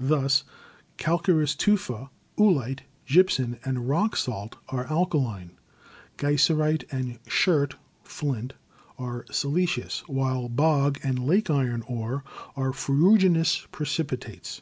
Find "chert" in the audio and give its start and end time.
7.26-7.76